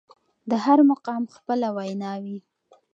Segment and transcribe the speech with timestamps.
[0.49, 2.37] د هر مقام خپله وينا وي.